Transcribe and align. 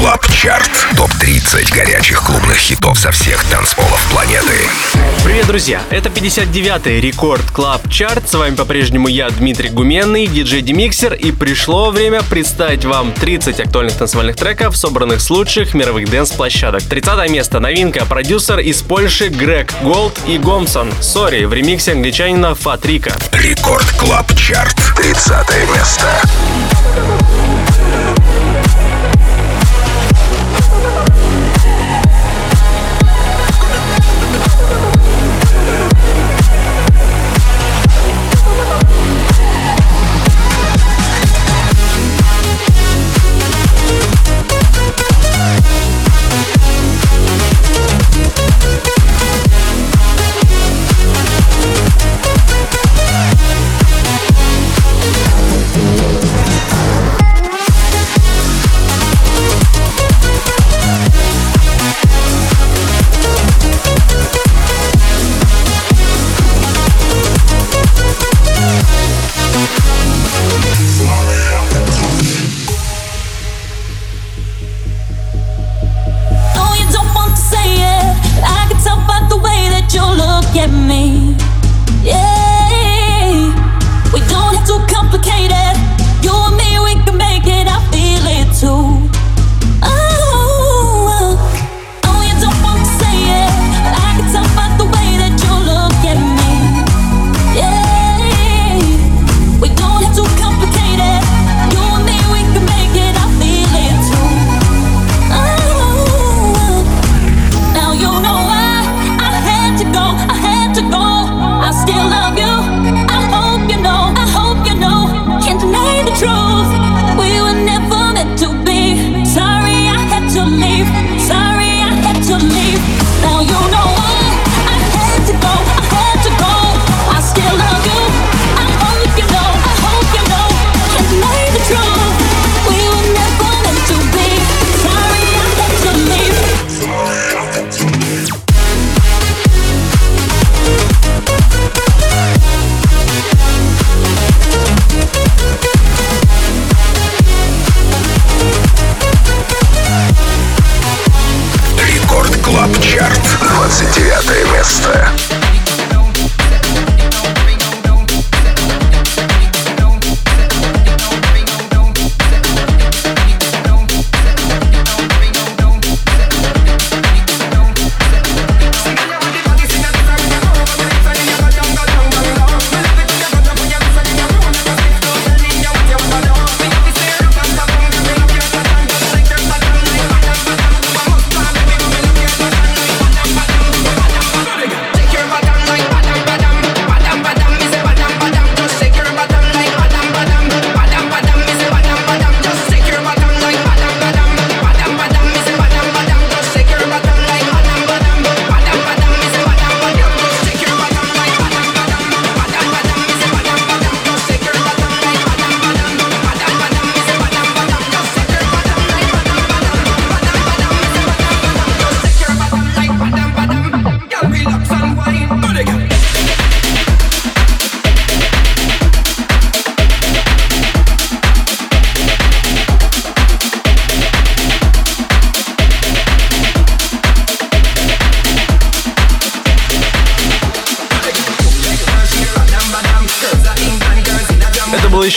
Club 0.00 0.26
Chart. 0.32 0.70
Топ-30 0.96 1.74
горячих 1.74 2.22
клубных 2.22 2.56
хитов 2.56 2.98
со 2.98 3.10
всех 3.12 3.44
танцполов 3.44 4.02
планеты. 4.10 4.54
Привет, 5.22 5.46
друзья! 5.46 5.82
Это 5.90 6.08
59-й 6.08 7.02
Record 7.02 7.50
Club 7.50 7.86
Chart. 7.90 8.26
С 8.26 8.32
вами 8.32 8.54
по-прежнему 8.54 9.08
я, 9.08 9.28
Дмитрий 9.28 9.68
Гуменный, 9.68 10.26
диджей 10.26 10.62
Демиксер. 10.62 11.12
И 11.12 11.32
пришло 11.32 11.90
время 11.90 12.22
представить 12.22 12.86
вам 12.86 13.12
30 13.12 13.60
актуальных 13.60 13.94
танцевальных 13.94 14.36
треков, 14.36 14.74
собранных 14.74 15.20
с 15.20 15.28
лучших 15.28 15.74
мировых 15.74 16.08
dance 16.08 16.29
-площадок. 16.29 16.82
30 16.82 17.30
место. 17.30 17.60
Новинка. 17.60 18.06
Продюсер 18.06 18.58
из 18.60 18.80
Польши 18.80 19.28
Грег 19.28 19.70
Голд 19.82 20.18
и 20.26 20.38
Гомсон. 20.38 20.90
Sorry 21.02 21.44
в 21.44 21.52
ремиксе 21.52 21.92
англичанина 21.92 22.54
Фатрика. 22.54 23.12
Record 23.32 23.86
Club 23.98 24.34
Chart. 24.34 24.78
30 24.96 25.46
место. 25.76 26.22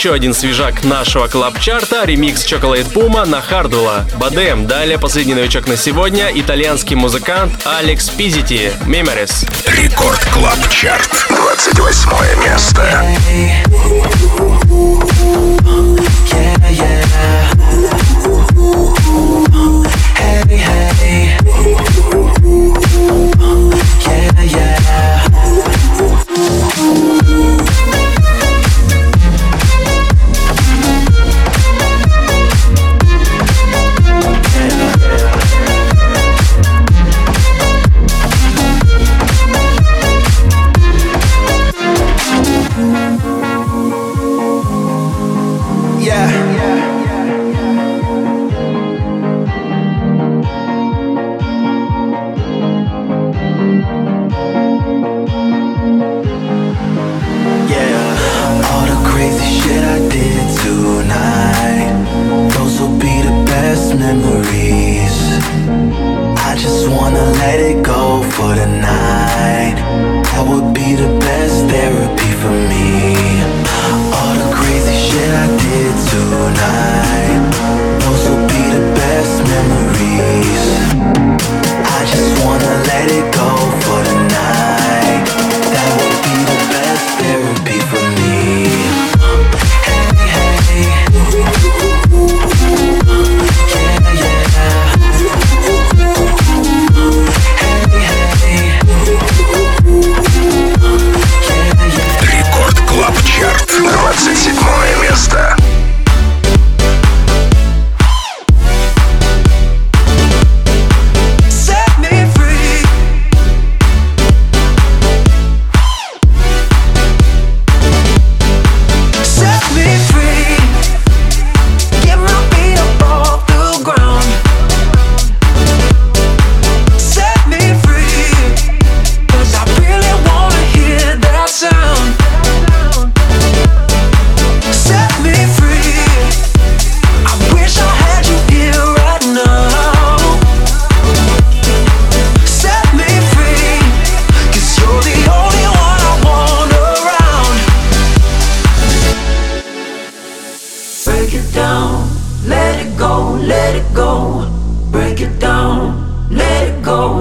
Еще 0.04 0.12
один 0.12 0.34
свежак 0.34 0.84
нашего 0.84 1.28
клаб-чарта, 1.28 2.04
ремикс 2.04 2.44
Chocolate 2.44 2.92
Puma 2.92 3.24
на 3.24 3.40
Хардула. 3.40 4.04
Бадем. 4.18 4.66
Далее 4.66 4.98
последний 4.98 5.32
новичок 5.32 5.66
на 5.66 5.78
сегодня, 5.78 6.30
итальянский 6.34 6.94
музыкант 6.94 7.52
Алекс 7.64 8.10
Пизити, 8.10 8.70
Memories. 8.86 9.48
Рекорд 9.66 10.22
Клаб 10.26 10.58
Чарт, 10.68 11.08
28 11.30 12.44
место. 12.44 13.06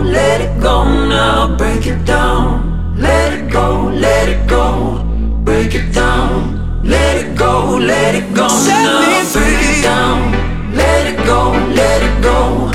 let 0.02 0.42
it 0.42 0.62
go 0.62 0.84
now, 0.86 1.56
break 1.58 1.86
it 1.88 2.06
down. 2.06 2.96
Let 2.98 3.34
it 3.34 3.52
go, 3.52 3.90
let 3.94 4.30
it 4.30 4.48
go, 4.48 5.04
break 5.44 5.76
it 5.76 5.94
down. 5.94 6.82
Let 6.84 7.18
it 7.24 7.38
go, 7.38 7.78
let 7.78 8.16
it 8.16 8.34
go 8.36 8.48
Set 8.50 8.84
now, 8.84 9.34
break 9.34 9.62
it 9.72 9.84
down. 9.84 10.76
Let 10.76 11.08
it 11.14 11.26
go, 11.26 11.52
let 11.74 12.04
it 12.04 12.24
go. 12.24 12.73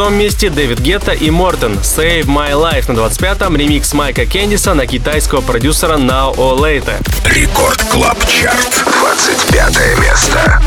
26 0.00 0.18
месте 0.18 0.48
Дэвид 0.48 0.80
Гетта 0.80 1.12
и 1.12 1.28
Мортен 1.28 1.78
«Save 1.82 2.24
My 2.24 2.52
Life» 2.52 2.90
на 2.90 2.98
25-м 2.98 3.54
ремикс 3.54 3.92
Майка 3.92 4.24
Кендиса 4.24 4.72
на 4.72 4.86
китайского 4.86 5.42
продюсера 5.42 5.98
Now 5.98 6.34
or 6.36 6.58
Later. 6.58 6.94
Record 7.26 7.82
Club 7.90 8.16
Chart, 8.26 8.82
25 8.98 9.98
место. 10.00 10.62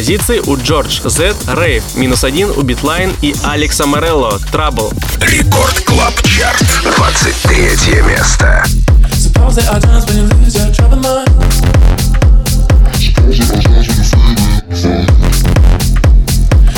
Позиции 0.00 0.40
у 0.46 0.56
Джордж 0.56 1.02
Z, 1.04 1.34
Рейв, 1.46 1.82
минус 1.94 2.24
1 2.24 2.52
у 2.56 2.62
Битлайн 2.62 3.12
и 3.20 3.34
Алекса 3.44 3.84
Морелло, 3.84 4.40
Trouble. 4.50 4.90
Рекорд 5.20 5.78
Клаб 5.80 6.14
Чарт, 6.22 6.64
23 6.96 8.00
место. 8.08 8.64
Suppose 9.12 9.56
there 9.56 9.68
are 9.68 9.78
times 9.78 10.06
when 10.06 10.16
you 10.16 10.26
lose 10.38 10.56
your 10.56 10.72
troubled 10.72 11.02
mind. 11.02 11.28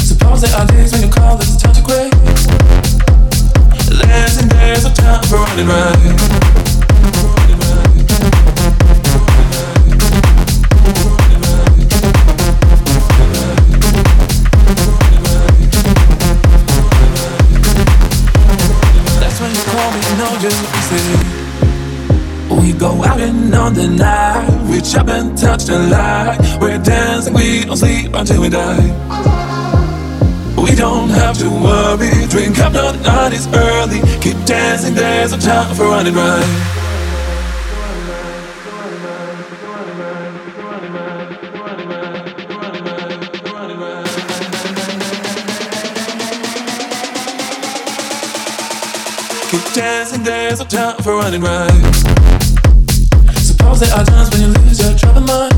Suppose 0.02 0.40
there 0.40 0.56
are 0.56 0.66
days 0.66 0.90
when 0.90 1.02
you 1.02 1.08
call 1.08 1.36
this 1.36 1.56
time 1.62 1.74
to 1.74 1.80
quit. 1.80 2.10
There's 3.86 4.36
and 4.38 4.50
there's 4.50 4.84
a 4.84 4.92
time 4.94 5.22
for 5.28 5.36
running 5.36 5.68
right. 5.68 6.11
Say. 20.50 21.42
We 22.50 22.72
go 22.72 23.02
out 23.04 23.20
and 23.20 23.54
on 23.54 23.74
the 23.74 23.88
night. 23.88 24.68
We 24.68 24.80
chop 24.80 25.08
and 25.08 25.36
touch 25.36 25.64
the 25.64 25.78
light. 25.78 26.38
We're 26.60 26.78
dancing, 26.78 27.34
we 27.34 27.64
don't 27.64 27.76
sleep 27.76 28.14
until 28.14 28.40
we 28.40 28.48
die. 28.48 28.82
We 30.56 30.74
don't 30.74 31.10
have 31.10 31.38
to 31.38 31.48
worry. 31.50 32.26
Drink 32.28 32.58
up, 32.58 32.72
no, 32.72 32.92
night 32.92 33.32
is 33.32 33.46
early. 33.54 34.00
Keep 34.20 34.44
dancing, 34.44 34.94
there's 34.94 35.32
no 35.32 35.38
time 35.38 35.74
for 35.74 35.84
running 35.84 36.14
right. 36.14 36.81
Time 50.72 50.96
for 51.02 51.16
running 51.16 51.42
right. 51.42 51.70
Suppose 53.36 53.80
there 53.80 53.92
are 53.92 54.04
times 54.06 54.30
when 54.30 54.40
you 54.40 54.48
lose 54.48 54.80
your 54.80 54.96
troubled 54.96 55.26
mind. 55.26 55.52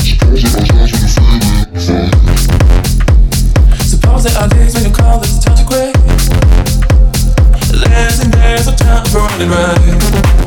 Suppose 0.00 0.42
you 0.42 0.48
guys 0.48 0.90
when 0.90 1.02
you 1.02 1.08
find 1.12 1.42
Suppose 3.82 4.24
there 4.24 4.38
are 4.38 4.48
days 4.48 4.72
when 4.74 4.84
you 4.84 4.90
call 4.90 5.20
this 5.20 5.38
time 5.44 5.56
to 5.56 5.64
quit. 5.66 5.94
There's 7.90 8.20
and 8.20 8.32
there's 8.32 8.68
a 8.68 8.74
time 8.74 9.04
for 9.06 9.18
running 9.18 9.50
right. 9.50 10.41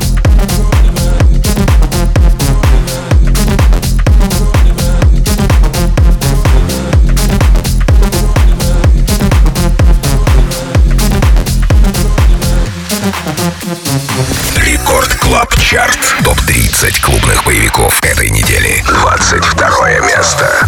Топ-30 16.75 17.01
клубных 17.01 17.45
боевиков 17.45 18.03
этой 18.03 18.29
недели. 18.29 18.83
22 18.85 19.99
место. 20.01 20.67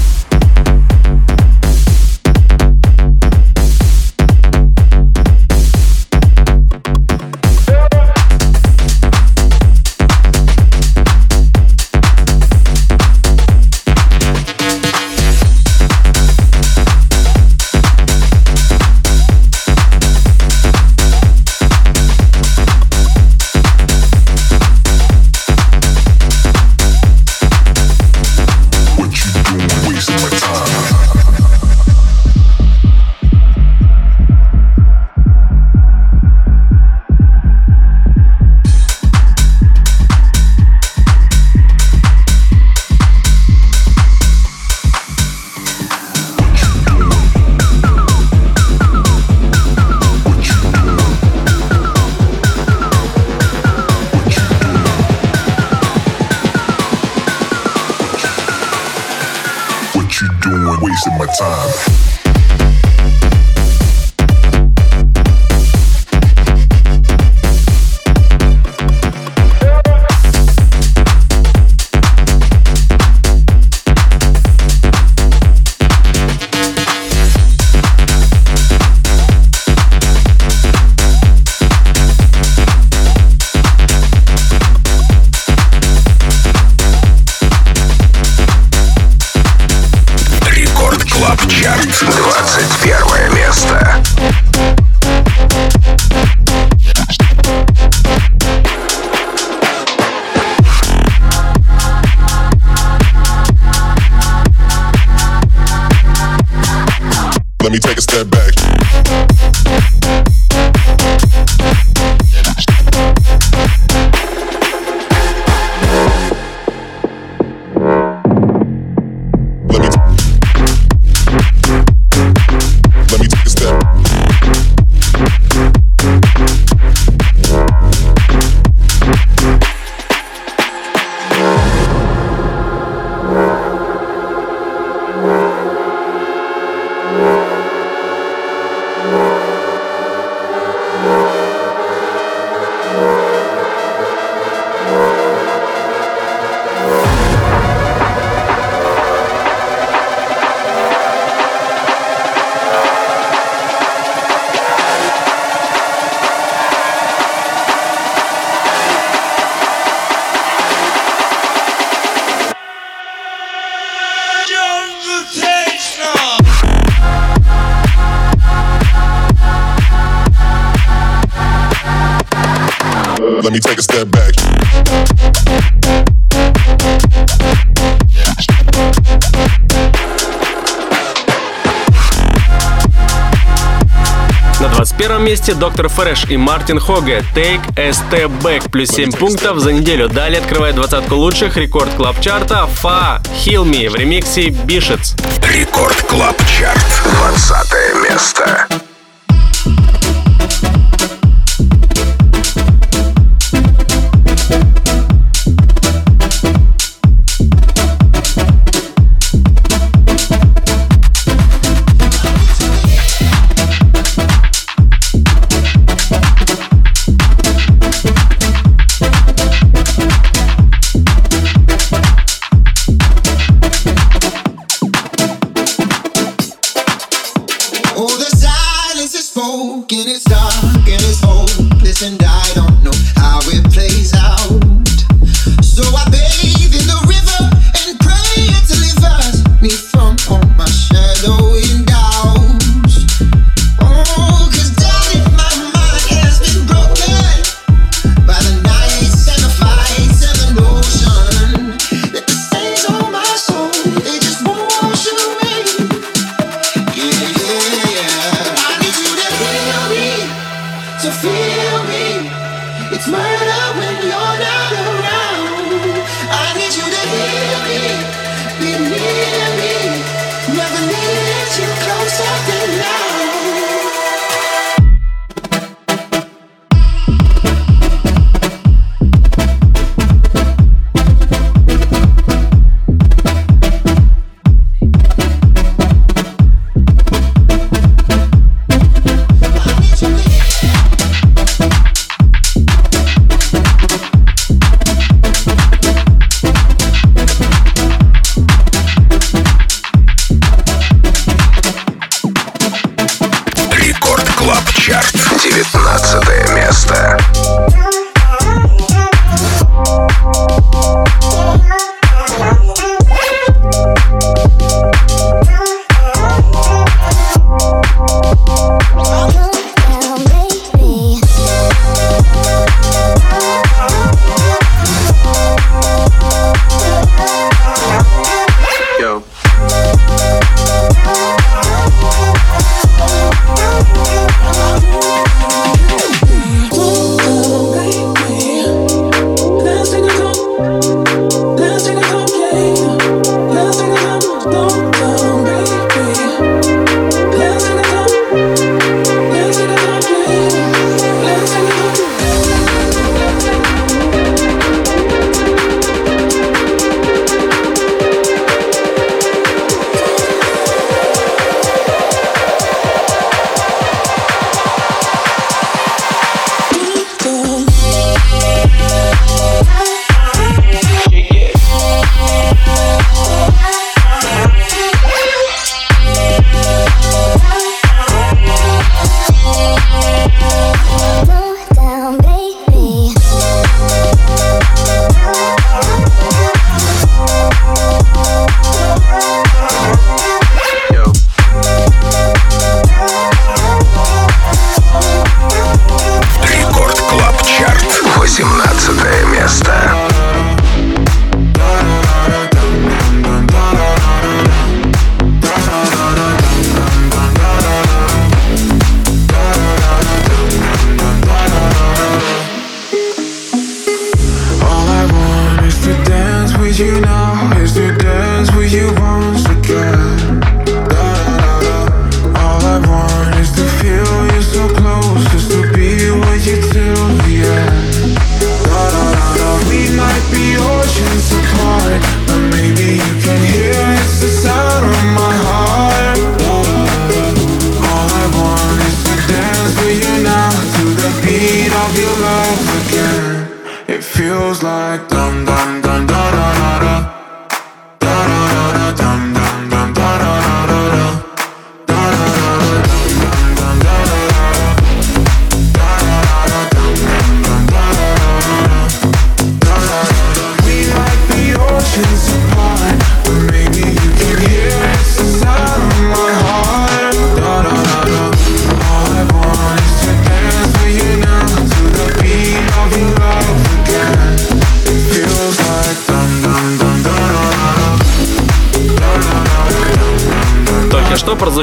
Месте 185.28 185.54
Доктор 185.54 185.90
Фреш 185.90 186.24
и 186.30 186.38
Мартин 186.38 186.80
Хоге 186.80 187.22
Take 187.36 187.60
a 187.76 187.90
Step 187.90 188.32
Back 188.42 188.72
плюс 188.72 188.88
7 188.92 189.12
пунктов 189.12 189.60
за 189.60 189.74
неделю. 189.74 190.08
Далее 190.08 190.40
открывает 190.40 190.76
двадцатку 190.76 191.16
лучших 191.16 191.58
рекорд 191.58 191.94
клаб 191.96 192.22
чарта 192.22 192.66
Фа 192.66 193.22
Heal 193.44 193.66
Me 193.66 193.90
в 193.90 193.96
ремиксе 193.96 194.52
Бишец. 194.52 195.16
Record 195.44 196.02
Club 196.04 196.38
Chart. 196.48 196.86
20 197.04 198.10
место. 198.10 198.87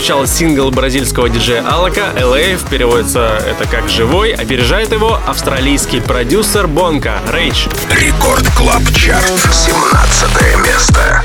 Прозвучал 0.05 0.27
сингл 0.27 0.71
бразильского 0.71 1.31
диджея 1.31 1.67
Алака 1.67 2.13
«LA», 2.15 2.61
переводится 2.69 3.41
это 3.47 3.67
как 3.67 3.89
«живой», 3.89 4.33
опережает 4.33 4.93
его 4.93 5.19
австралийский 5.27 6.03
продюсер 6.03 6.67
Бонка 6.67 7.23
«Рейдж». 7.33 7.69
Record 7.89 8.47
Club 8.55 8.83
Chart, 8.95 9.33
17 9.51 10.63
место. 10.63 11.25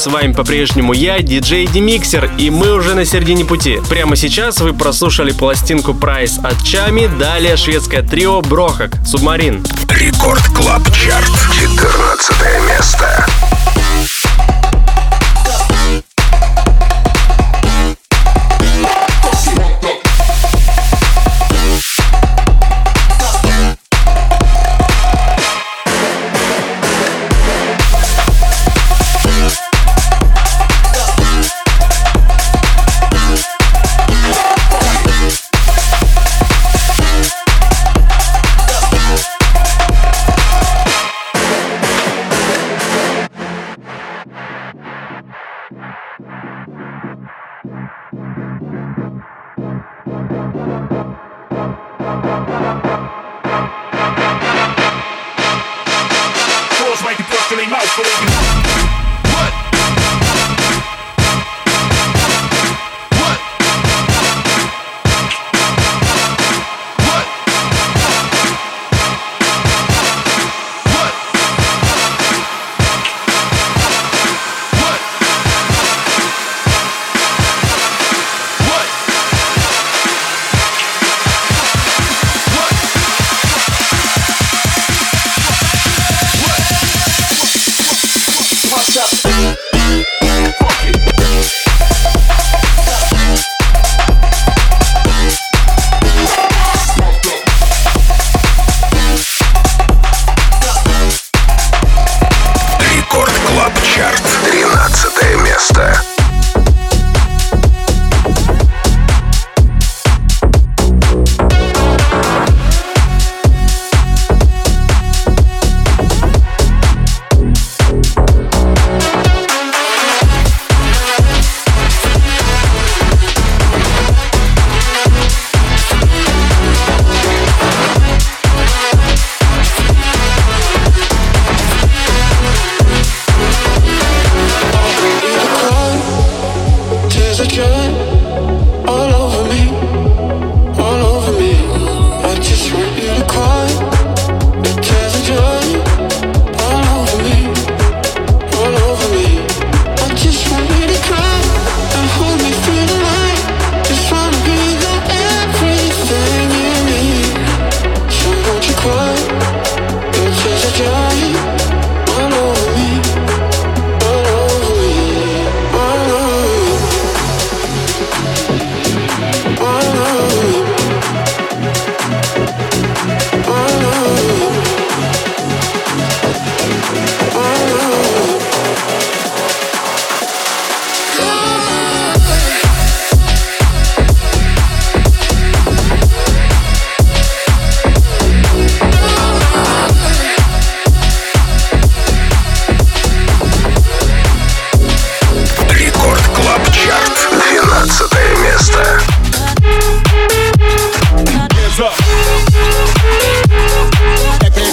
С 0.00 0.06
вами 0.06 0.32
по-прежнему 0.32 0.94
я, 0.94 1.20
диджей 1.20 1.66
Демиксер, 1.66 2.30
и 2.38 2.48
мы 2.48 2.72
уже 2.72 2.94
на 2.94 3.04
середине 3.04 3.44
пути. 3.44 3.80
Прямо 3.90 4.16
сейчас 4.16 4.58
вы 4.60 4.72
прослушали 4.72 5.30
пластинку 5.30 5.92
Price 5.92 6.38
от 6.42 6.64
Чами, 6.64 7.06
далее 7.18 7.58
шведское 7.58 8.02
трио 8.02 8.40
Брохак, 8.40 8.92
Submarine. 9.04 9.62
Record 9.90 10.42
Club 10.56 10.90
Chart, 10.94 11.30
14 11.52 12.32
место. 12.66 13.26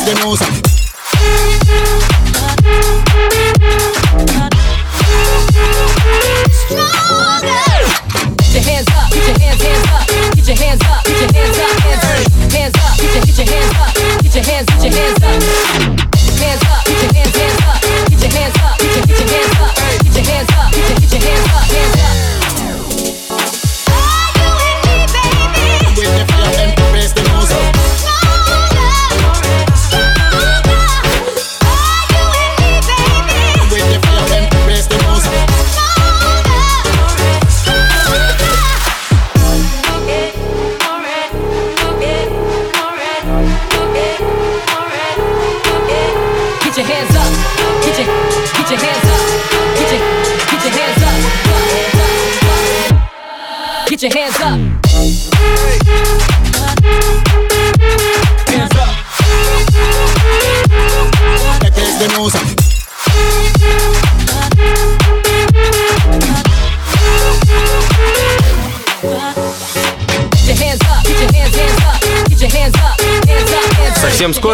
the 0.07 0.13
nose. 0.23 0.66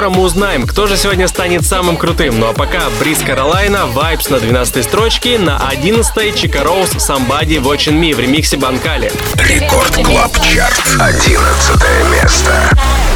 Скоро 0.04 0.18
мы 0.18 0.24
узнаем, 0.24 0.68
кто 0.68 0.86
же 0.86 0.98
сегодня 0.98 1.30
станет 1.30 1.66
самым 1.66 1.96
крутым. 1.96 2.38
Ну 2.38 2.48
а 2.48 2.54
пока 2.54 2.89
Breathe 3.00 3.20
Carolina, 3.20 3.88
Vibes 3.96 4.30
на 4.30 4.39
12 4.42 4.84
строчке, 4.84 5.39
на 5.39 5.58
11 5.70 6.36
Чика 6.36 6.62
Роуз, 6.63 6.89
Somebody 6.96 7.62
Watching 7.62 8.02
Me 8.02 8.13
в 8.13 8.20
ремиксе 8.20 8.58
Банкали. 8.58 9.13
Record 9.36 9.96
Club 9.96 10.34
Chart. 10.42 10.82
11 11.00 11.82
место. 12.12 13.12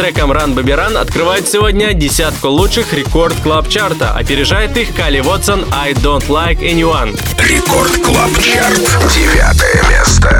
Треком 0.00 0.32
Run 0.32 0.54
Baby 0.54 0.78
Run 0.78 0.96
открывают 0.96 1.46
сегодня 1.46 1.92
десятку 1.92 2.48
лучших 2.48 2.94
рекорд 2.94 3.34
клаб 3.42 3.68
чарта. 3.68 4.12
Опережает 4.12 4.74
их 4.78 4.94
Кали 4.94 5.20
Вотсон 5.20 5.66
I 5.74 5.92
Don't 5.92 6.26
Like 6.28 6.60
Anyone. 6.60 7.20
Рекорд 7.38 7.92
клаб 8.02 8.30
чарт. 8.40 8.80
Девятое 9.14 9.82
место. 9.90 10.39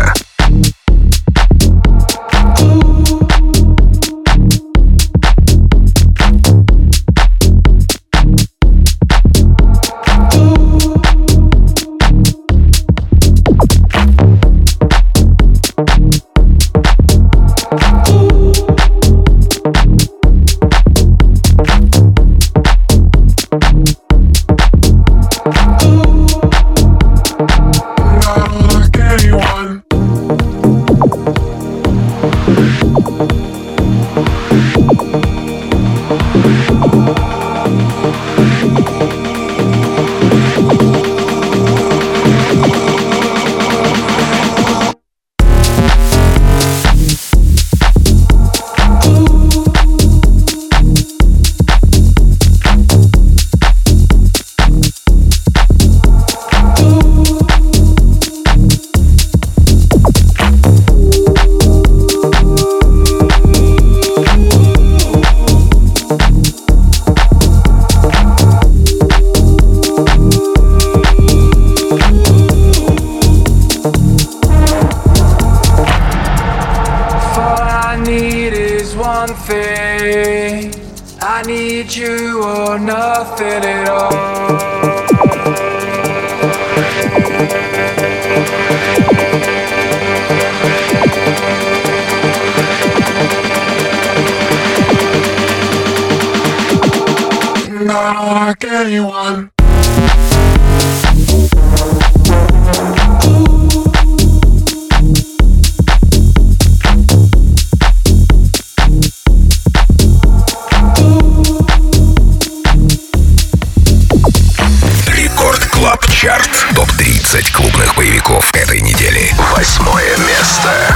Club 115.81 116.07
Chart. 116.09 116.67
Топ-30 116.75 117.53
клубных 117.55 117.97
боевиков 117.97 118.51
этой 118.53 118.83
недели. 118.83 119.35
Восьмое 119.57 120.15
место. 120.19 120.95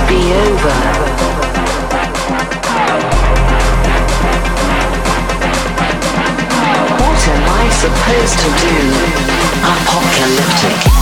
Will 0.00 0.08
be 0.08 0.32
over? 0.32 0.74
What 7.00 7.28
am 7.28 7.44
I 7.48 7.68
supposed 7.70 8.38
to 8.40 8.48
do? 8.60 8.76
Apocalyptic. 9.64 10.97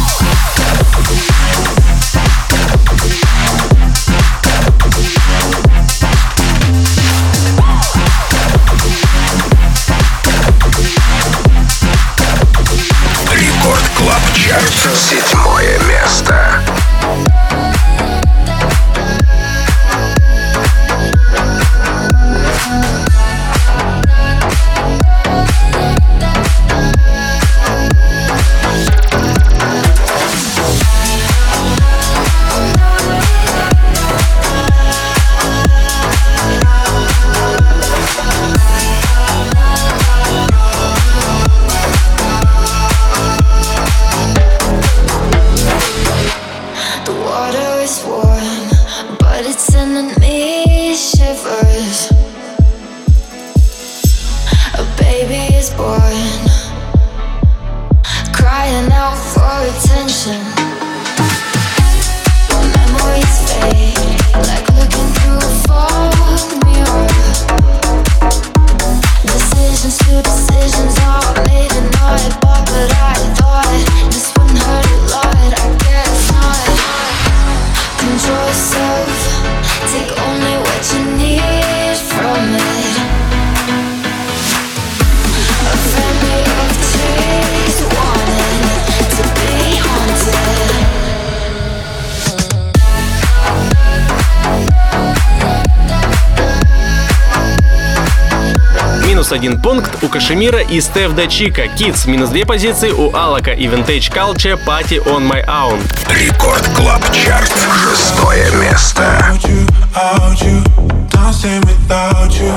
Минус 99.27 99.33
один 99.33 99.61
пункт 99.61 100.05
у 100.05 100.09
Кашемира 100.09 100.61
и 100.61 100.81
Стеф 100.81 101.13
Дачика. 101.15 101.65
Kids. 101.65 102.09
Минус 102.09 102.31
две 102.31 102.47
позиции 102.47 102.91
у 102.91 103.13
Алака 103.13 103.53
и 103.53 103.67
Vintage 103.67 104.09
Culture 104.13 104.57
Party 104.65 105.03
on 105.05 105.29
My 105.29 105.45
Own. 105.47 105.81
Рекорд 106.09 106.65
Клаб 106.77 107.03
Чарт. 107.13 107.53
Шестое 107.83 108.49
место. 108.53 109.03
Out 109.03 109.43
you, 109.43 109.67
out 109.97 110.41
you, 110.43 111.16
without 111.35 112.31
you, 112.39 112.55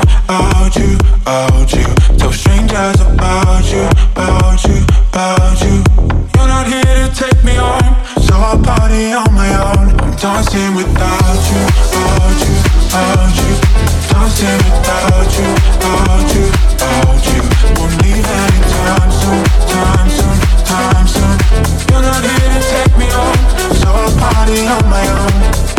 you, 0.77 0.93
you. 1.73 1.89
Tell 2.19 2.31
strangers 2.31 3.01
about 3.01 3.65
you, 3.65 3.81
about 4.13 4.63
you, 4.63 4.85
about 5.09 5.57
you. 5.65 5.81
You're 6.37 6.47
not 6.47 6.67
here 6.67 6.85
to 6.85 7.09
take 7.15 7.43
me 7.43 7.55
home, 7.55 7.97
so 8.21 8.35
I'll 8.35 8.61
party 8.61 9.11
on 9.11 9.33
my 9.33 9.49
own. 9.73 9.89
I'm 9.99 10.15
dancing 10.17 10.75
without 10.75 11.41
you, 11.49 11.65
you, 11.97 12.53
you. 13.41 13.53
Dancing 14.13 14.61
without 14.61 15.33
you, 15.33 15.49
you, 15.81 16.53
you. 17.25 17.41
Won't 17.73 17.97
time. 20.69 21.07
You're 21.89 22.03
not 22.03 22.21
here 22.21 22.49
to 22.53 22.61
take 22.69 22.97
me 22.99 23.07
home, 23.09 23.73
so 23.73 23.89
I'll 23.89 24.13
party 24.19 24.67
on 24.67 24.89
my 24.89 25.05
own. 25.09 25.78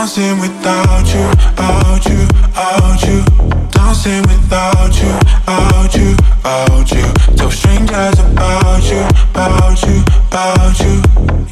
Dancing 0.00 0.40
without 0.40 1.04
you, 1.12 1.28
out 1.58 2.06
you, 2.06 2.26
out 2.56 3.02
you. 3.04 3.22
Dancing 3.68 4.22
without 4.22 4.96
you, 4.96 5.12
out 5.46 5.94
you, 5.94 6.16
out 6.42 6.90
you. 6.90 7.36
Tell 7.36 7.50
strangers 7.50 8.18
about 8.18 8.82
you, 8.90 9.04
about 9.34 9.82
you, 9.82 10.00
about 10.28 10.80
you. 10.80 11.02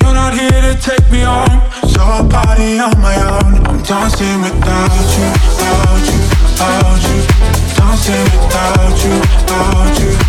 You're 0.00 0.14
not 0.14 0.32
here 0.32 0.48
to 0.48 0.74
take 0.80 1.12
me 1.12 1.20
home, 1.28 1.60
so 1.92 2.00
I 2.00 2.26
party 2.30 2.78
on 2.78 2.98
my 3.02 3.16
own. 3.20 3.66
I'm 3.66 3.82
dancing 3.82 4.40
without 4.40 4.96
you, 4.96 5.28
out 5.68 6.08
you, 6.08 6.20
out 6.64 7.02
you. 7.04 7.20
Dancing 7.76 8.24
without 8.32 9.04
you, 9.04 9.14
out 9.52 10.00
you. 10.00 10.27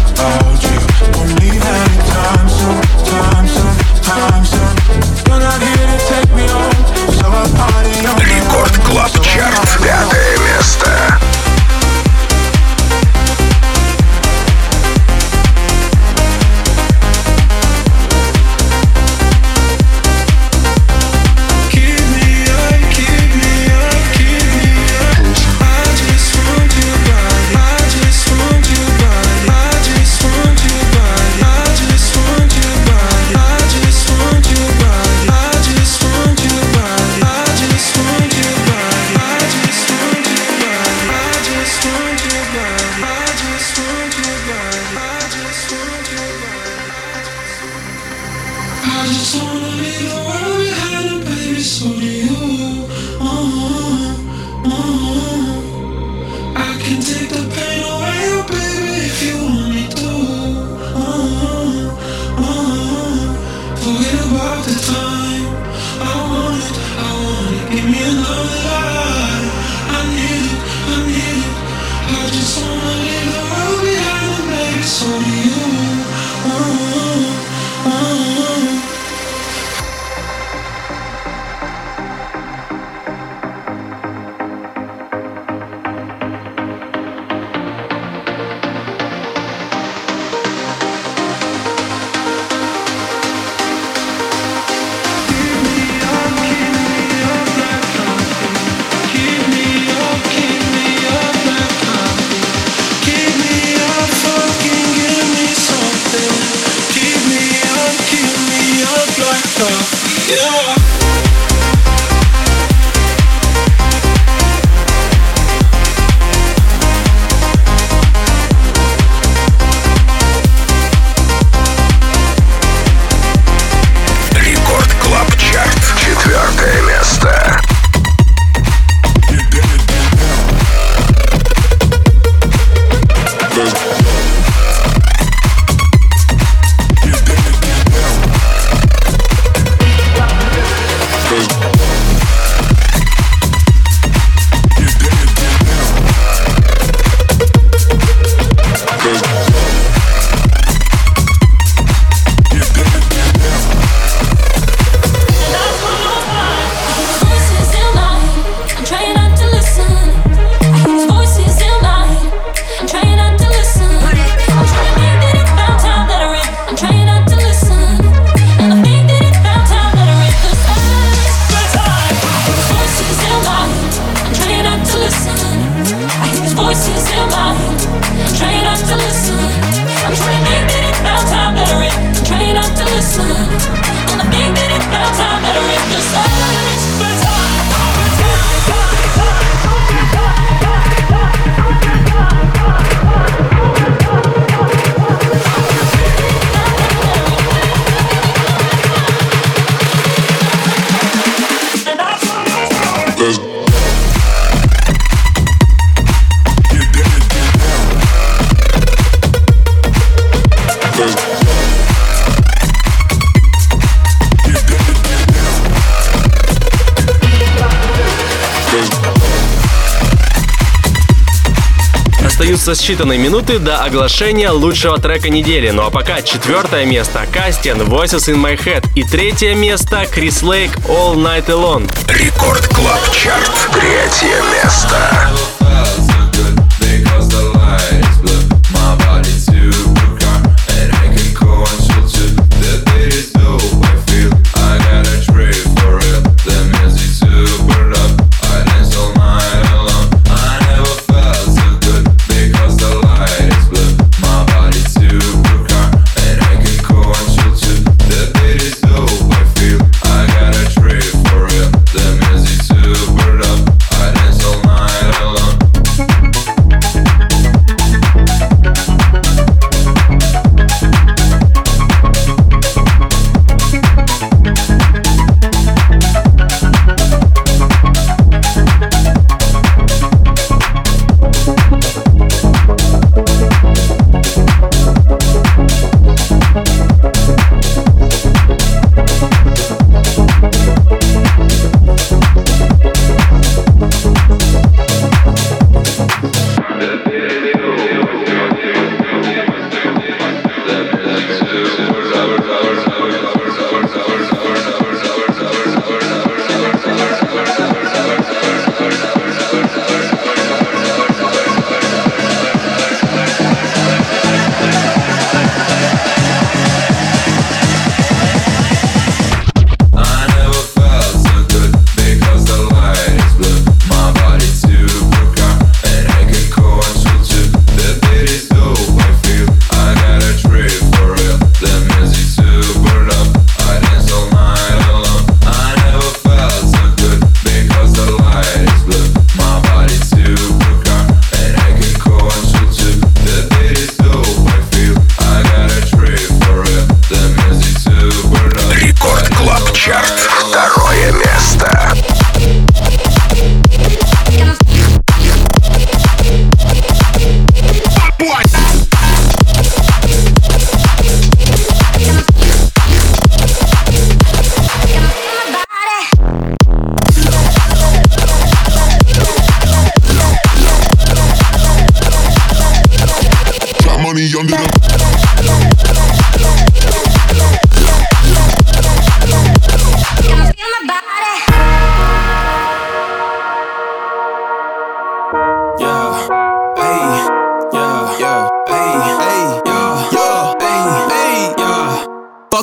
остаются 222.69 223.03
считанные 223.03 223.17
минуты 223.17 223.57
до 223.57 223.83
оглашения 223.83 224.51
лучшего 224.51 224.99
трека 224.99 225.29
недели. 225.29 225.71
Ну 225.71 225.83
а 225.83 225.89
пока 225.89 226.21
четвертое 226.21 226.85
место 226.85 227.25
Кастин 227.31 227.81
Voices 227.81 228.31
in 228.31 228.35
My 228.35 228.57
Head 228.57 228.85
и 228.95 229.03
третье 229.03 229.55
место 229.55 230.05
Крис 230.11 230.43
Лейк 230.43 230.77
All 230.87 231.15
Night 231.15 231.47
Alone. 231.47 231.89
Record 232.07 232.67
Club 232.67 233.01
Chart. 233.11 233.51
Третье 233.73 234.41
место. 234.51 235.48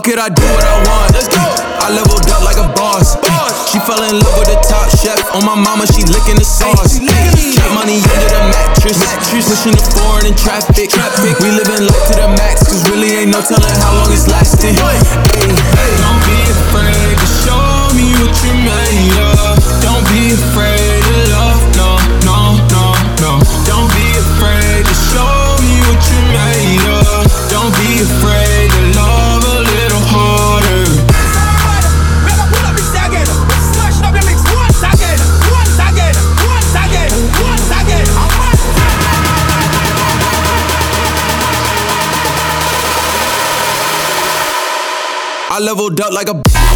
Fuck 0.07 0.15
it, 0.15 0.23
I 0.23 0.31
do 0.31 0.47
what 0.55 0.63
I 0.63 0.79
want. 0.87 1.19
Let's 1.19 1.27
go. 1.27 1.43
I 1.83 1.91
leveled 1.91 2.31
up 2.31 2.47
like 2.47 2.63
a 2.63 2.71
boss. 2.79 3.19
boss. 3.27 3.75
She 3.75 3.83
fell 3.83 3.99
in 4.07 4.23
love 4.23 4.39
with 4.39 4.47
the 4.47 4.59
top 4.63 4.87
chef. 4.95 5.19
On 5.35 5.43
my 5.43 5.59
mama, 5.59 5.83
she 5.83 6.07
licking 6.07 6.39
the 6.39 6.47
sauce. 6.47 7.03
Keep 7.03 7.59
money 7.75 7.99
under 7.99 8.31
the 8.31 8.43
mattress. 8.55 9.03
mattress. 9.03 9.51
Pushing 9.51 9.75
the 9.75 9.83
foreign 9.99 10.31
in 10.31 10.39
traffic. 10.39 10.95
We 11.43 11.51
living 11.51 11.91
life 11.91 12.03
to 12.07 12.23
the 12.23 12.31
max, 12.39 12.71
cause 12.71 12.87
really 12.87 13.19
ain't 13.19 13.35
no 13.35 13.43
telling 13.43 13.67
how 13.83 13.99
long 13.99 14.07
it's 14.15 14.31
lasting. 14.31 14.79
Hey, 14.79 14.95
hey. 15.43 15.91
Don't 15.99 16.23
be 16.23 16.39
afraid 16.55 17.19
to 17.19 17.29
show 17.43 17.67
me 17.99 18.07
what 18.23 18.31
you 18.47 18.55
made 18.63 19.11
of. 19.35 19.59
Don't 19.83 20.07
be 20.15 20.39
afraid 20.39 21.03
to 21.03 21.15
love, 21.35 21.59
no, 21.75 21.99
no, 22.23 22.39
no, 22.71 22.95
no. 23.27 23.33
Don't 23.67 23.91
be 23.91 24.07
afraid 24.23 24.87
to 24.87 24.95
show 25.11 25.35
me 25.67 25.83
what 25.91 25.99
you 25.99 26.21
made 26.31 26.87
of. 26.95 27.27
Don't 27.51 27.75
be 27.75 28.07
afraid 28.07 28.56
leveled 45.67 46.01
up 46.01 46.12
like 46.12 46.29
a 46.29 46.76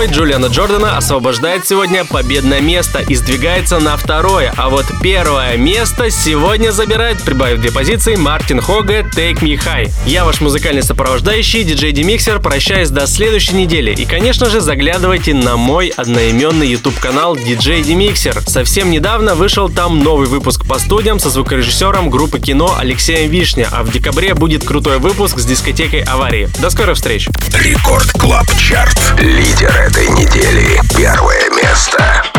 Boy 0.00 0.10
Джулиана 0.10 0.46
Джордана 0.46 0.96
освобождает 0.96 1.68
сегодня 1.68 2.06
победное 2.06 2.62
место 2.62 3.00
и 3.00 3.14
сдвигается 3.14 3.80
на 3.80 3.98
второе, 3.98 4.50
а 4.56 4.70
вот 4.70 4.86
первое 5.02 5.58
место 5.58 6.10
сегодня 6.10 6.70
забирает, 6.70 7.22
прибавив 7.22 7.60
две 7.60 7.70
позиции, 7.70 8.14
Мартин 8.14 8.62
Хога 8.62 9.00
Take 9.00 9.40
Me 9.40 9.62
High. 9.62 9.92
Я 10.06 10.24
ваш 10.24 10.40
музыкальный 10.40 10.82
сопровождающий, 10.82 11.64
диджей 11.64 11.92
Демиксер, 11.92 12.38
прощаюсь 12.38 12.88
до 12.88 13.06
следующей 13.06 13.56
недели. 13.56 13.92
И, 13.92 14.06
конечно 14.06 14.48
же, 14.48 14.62
заглядывайте 14.62 15.34
на 15.34 15.58
мой 15.58 15.88
одноименный 15.88 16.68
YouTube 16.68 16.98
канал 16.98 17.36
DJ 17.36 17.82
Demixer. 17.82 18.48
Совсем 18.48 18.90
недавно 18.90 19.34
вышел 19.34 19.68
там 19.68 20.02
новый 20.02 20.28
выпуск 20.28 20.64
по 20.64 20.78
студиям 20.78 21.18
со 21.18 21.28
звукорежиссером 21.28 22.08
группы 22.08 22.40
кино 22.40 22.74
Алексеем 22.78 23.30
Вишня, 23.30 23.68
а 23.70 23.82
в 23.82 23.92
декабре 23.92 24.32
будет 24.32 24.64
крутой 24.64 24.98
выпуск 24.98 25.38
с 25.38 25.44
дискотекой 25.44 26.00
аварии. 26.04 26.48
До 26.58 26.70
скорых 26.70 26.96
встреч! 26.96 27.28
Record 27.52 28.10
Club 28.12 28.46
Chart. 28.58 28.98
Лидер 29.18 29.89
этой 29.90 30.08
недели. 30.10 30.80
Первое 30.96 31.50
место. 31.50 32.29